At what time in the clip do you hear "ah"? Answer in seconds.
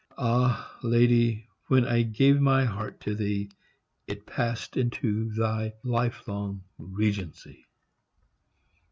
0.17-0.75